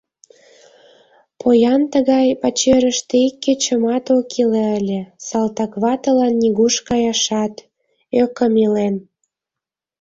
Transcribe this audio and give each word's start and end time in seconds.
Поян 1.39 1.81
тыгай 1.93 2.27
пачерыште 2.41 3.15
ик 3.27 3.35
кечымат 3.43 4.05
ок 4.17 4.27
иле 4.41 4.65
ыле, 4.79 5.01
салтакватылан 5.27 6.33
нигуш 6.41 6.75
каяшат, 6.87 7.53
ӧкым 8.21 8.53
илен. 8.65 8.95